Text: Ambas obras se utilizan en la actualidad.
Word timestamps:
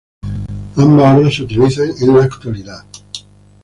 Ambas 0.77 1.15
obras 1.19 1.35
se 1.35 1.43
utilizan 1.43 1.89
en 2.01 2.17
la 2.17 2.23
actualidad. 2.23 2.83